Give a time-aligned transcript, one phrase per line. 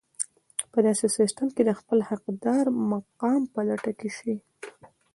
[0.71, 4.35] په داسې سيستم کې د خپل حقدار مقام په لټه کې شئ.